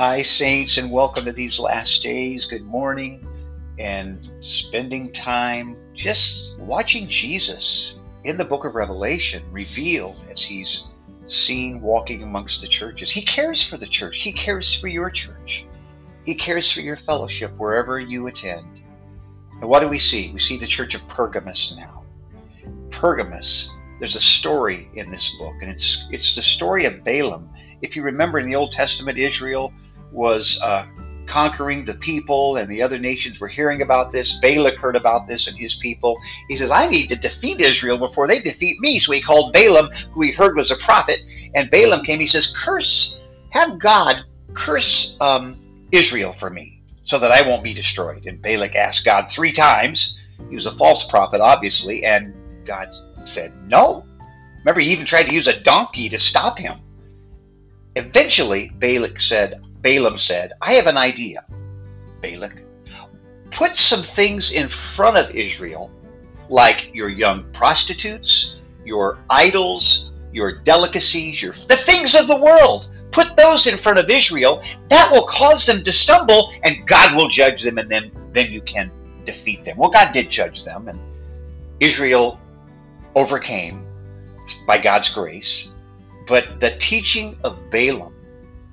[0.00, 2.46] Hi, Saints, and welcome to these last days.
[2.46, 3.22] Good morning,
[3.78, 10.84] and spending time just watching Jesus in the book of Revelation revealed as he's
[11.26, 13.10] seen walking amongst the churches.
[13.10, 15.66] He cares for the church, he cares for your church,
[16.24, 18.80] he cares for your fellowship wherever you attend.
[19.60, 20.30] And what do we see?
[20.32, 22.04] We see the church of Pergamus now.
[22.90, 27.50] Pergamus, there's a story in this book, and it's it's the story of Balaam
[27.82, 29.72] if you remember in the Old Testament, Israel
[30.12, 30.86] was uh,
[31.26, 34.38] conquering the people, and the other nations were hearing about this.
[34.42, 36.18] Balak heard about this and his people.
[36.48, 38.98] He says, I need to defeat Israel before they defeat me.
[38.98, 41.20] So he called Balaam, who he heard was a prophet,
[41.54, 42.20] and Balaam came.
[42.20, 44.24] He says, Curse, have God
[44.54, 45.56] curse um,
[45.92, 48.26] Israel for me so that I won't be destroyed.
[48.26, 50.18] And Balak asked God three times.
[50.48, 52.88] He was a false prophet, obviously, and God
[53.24, 54.04] said, No.
[54.60, 56.80] Remember, he even tried to use a donkey to stop him.
[57.96, 61.44] Eventually, Balak said, Balaam said, I have an idea,
[62.20, 62.62] Balak.
[63.50, 65.90] Put some things in front of Israel,
[66.48, 72.88] like your young prostitutes, your idols, your delicacies, your the things of the world.
[73.10, 74.62] Put those in front of Israel.
[74.88, 78.60] That will cause them to stumble, and God will judge them, and then, then you
[78.62, 78.90] can
[79.24, 79.78] defeat them.
[79.78, 81.00] Well, God did judge them, and
[81.80, 82.38] Israel
[83.16, 83.84] overcame
[84.66, 85.68] by God's grace.
[86.28, 88.14] But the teaching of Balaam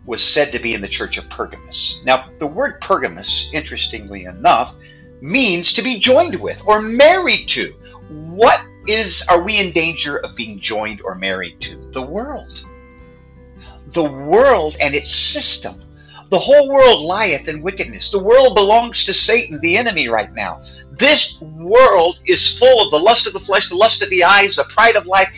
[0.07, 1.99] was said to be in the church of Pergamus.
[2.03, 4.75] Now, the word Pergamus, interestingly enough,
[5.21, 7.73] means to be joined with or married to.
[8.09, 11.91] What is are we in danger of being joined or married to?
[11.91, 12.63] The world.
[13.87, 15.83] The world and its system.
[16.29, 18.09] The whole world lieth in wickedness.
[18.09, 20.63] The world belongs to Satan, the enemy, right now.
[20.91, 24.55] This world is full of the lust of the flesh, the lust of the eyes,
[24.55, 25.29] the pride of life.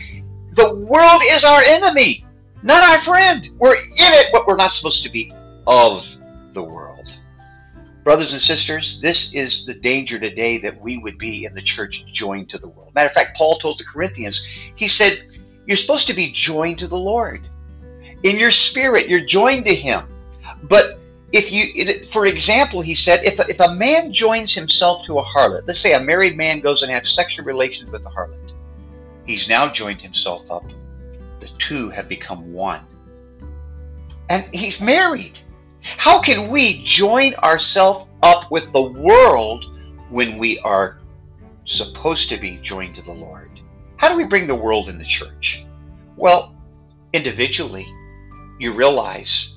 [0.52, 2.24] The world is our enemy
[2.62, 3.48] not our friend.
[3.58, 5.32] We're in it, but we're not supposed to be
[5.66, 6.06] of
[6.52, 7.08] the world.
[8.04, 12.04] Brothers and sisters, this is the danger today that we would be in the church
[12.06, 12.94] joined to the world.
[12.94, 15.22] Matter of fact, Paul told the Corinthians, he said,
[15.66, 17.46] You're supposed to be joined to the Lord.
[18.22, 20.04] In your spirit, you're joined to Him.
[20.62, 20.98] But
[21.32, 25.62] if you, for example, he said, if, if a man joins himself to a harlot,
[25.66, 28.52] let's say a married man goes and has sexual relations with a harlot,
[29.26, 30.64] he's now joined himself up
[31.40, 32.82] the two have become one.
[34.28, 35.40] And he's married.
[35.82, 39.64] How can we join ourselves up with the world
[40.10, 40.98] when we are
[41.64, 43.50] supposed to be joined to the Lord?
[43.96, 45.64] How do we bring the world in the church?
[46.16, 46.54] Well,
[47.12, 47.86] individually,
[48.58, 49.52] you realize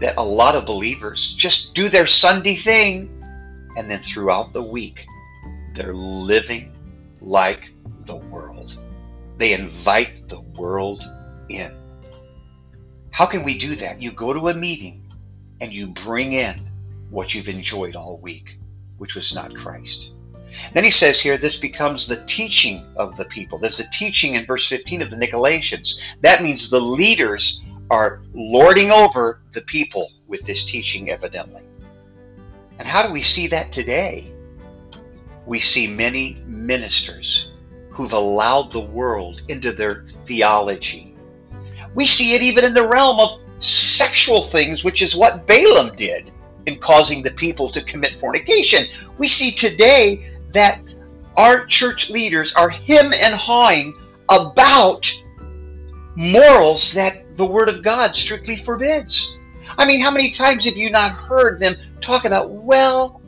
[0.00, 3.08] that a lot of believers just do their Sunday thing,
[3.76, 5.06] and then throughout the week,
[5.74, 6.72] they're living
[7.20, 7.70] like
[8.06, 8.76] the world.
[9.38, 11.04] They invite the world
[11.48, 11.76] in.
[13.10, 14.00] How can we do that?
[14.00, 15.12] You go to a meeting
[15.60, 16.68] and you bring in
[17.10, 18.58] what you've enjoyed all week,
[18.98, 20.10] which was not Christ.
[20.72, 23.58] Then he says here, this becomes the teaching of the people.
[23.58, 25.98] There's the teaching in verse 15 of the Nicolaitans.
[26.22, 27.60] That means the leaders
[27.90, 31.62] are lording over the people with this teaching, evidently.
[32.78, 34.32] And how do we see that today?
[35.46, 37.50] We see many ministers
[37.94, 41.16] who've allowed the world into their theology.
[41.94, 46.30] We see it even in the realm of sexual things, which is what Balaam did
[46.66, 48.86] in causing the people to commit fornication.
[49.16, 50.80] We see today that
[51.36, 53.94] our church leaders are him and hawing
[54.28, 55.12] about
[56.16, 59.36] morals that the Word of God strictly forbids.
[59.78, 63.20] I mean, how many times have you not heard them talk about, well,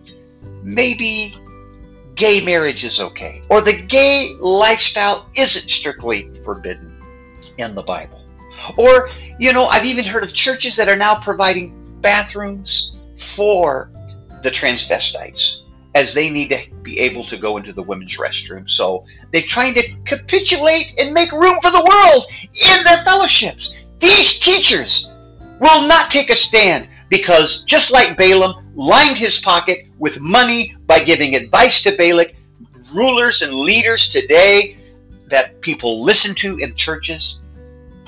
[0.63, 1.37] maybe
[2.17, 7.01] gay marriage is okay, or the gay lifestyle isn't strictly forbidden
[7.59, 8.21] in the Bible.
[8.77, 12.93] Or, you know, I've even heard of churches that are now providing bathrooms
[13.35, 13.91] for
[14.43, 15.63] the transvestites
[15.95, 18.69] as they need to be able to go into the women's restroom.
[18.69, 23.73] So they're trying to capitulate and make room for the world in their fellowships.
[24.01, 25.11] These teachers
[25.59, 31.01] will not take a stand because just like Balaam lined his pocket with money by
[31.01, 32.37] giving advice to Balak,
[32.95, 34.77] rulers and leaders today
[35.29, 37.41] that people listen to in churches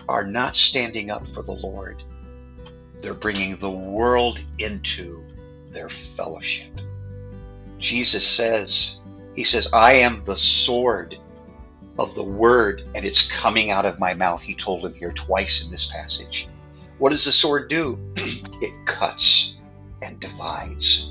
[0.08, 2.02] are not standing up for the Lord.
[3.00, 5.24] They're bringing the world into
[5.70, 6.72] their fellowship.
[7.78, 9.00] Jesus says,
[9.34, 11.16] He says, I am the sword
[11.98, 14.42] of the word, and it's coming out of my mouth.
[14.42, 16.48] He told him here twice in this passage.
[16.98, 17.98] What does the sword do?
[18.16, 19.54] it cuts
[20.02, 21.10] and divides.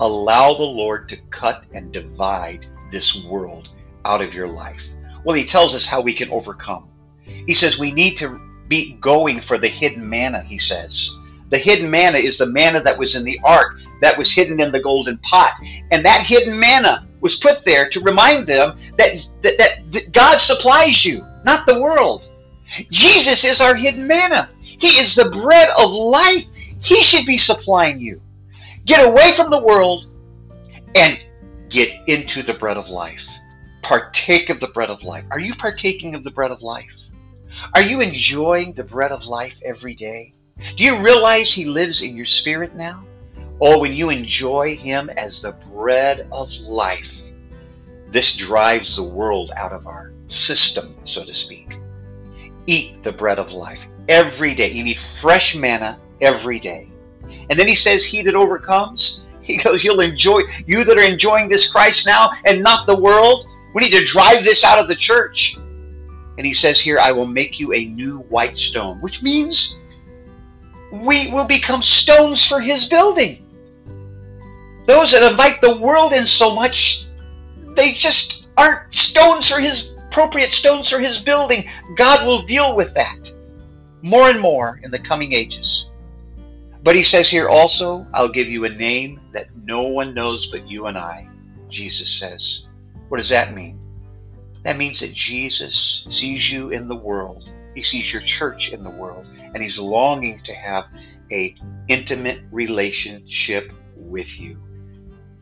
[0.00, 3.68] Allow the Lord to cut and divide this world
[4.04, 4.82] out of your life.
[5.24, 6.88] Well, He tells us how we can overcome.
[7.24, 11.10] He says we need to be going for the hidden manna, He says.
[11.50, 14.72] The hidden manna is the manna that was in the ark, that was hidden in
[14.72, 15.52] the golden pot.
[15.90, 21.04] And that hidden manna was put there to remind them that, that, that God supplies
[21.04, 22.22] you, not the world.
[22.90, 24.48] Jesus is our hidden manna.
[24.60, 26.46] He is the bread of life.
[26.82, 28.20] He should be supplying you.
[28.84, 30.06] Get away from the world
[30.94, 31.18] and
[31.68, 33.22] get into the bread of life.
[33.82, 35.24] Partake of the bread of life.
[35.30, 36.92] Are you partaking of the bread of life?
[37.74, 40.34] Are you enjoying the bread of life every day?
[40.76, 43.04] Do you realize He lives in your spirit now?
[43.58, 47.12] Or when you enjoy Him as the bread of life,
[48.08, 51.76] this drives the world out of our system, so to speak.
[52.66, 54.70] Eat the bread of life every day.
[54.70, 56.88] You need fresh manna every day.
[57.50, 61.48] And then he says, He that overcomes, he goes, You'll enjoy, you that are enjoying
[61.48, 64.96] this Christ now and not the world, we need to drive this out of the
[64.96, 65.56] church.
[66.38, 69.76] And he says here, I will make you a new white stone, which means
[70.92, 73.46] we will become stones for his building.
[74.86, 77.06] Those that invite the world in so much,
[77.76, 81.66] they just aren't stones for his appropriate stones for his building.
[81.96, 83.32] God will deal with that
[84.02, 85.86] more and more in the coming ages.
[86.82, 90.68] But he says here also, I'll give you a name that no one knows but
[90.68, 91.26] you and I,
[91.70, 92.64] Jesus says.
[93.08, 93.80] What does that mean?
[94.64, 97.50] That means that Jesus sees you in the world.
[97.74, 100.84] He sees your church in the world, and he's longing to have
[101.30, 101.56] a
[101.88, 104.60] intimate relationship with you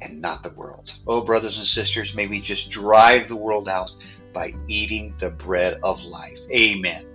[0.01, 0.93] and not the world.
[1.09, 3.91] Oh, brothers and sisters, may we just drive the world out
[4.33, 6.39] by eating the bread of life.
[6.51, 7.10] Amen.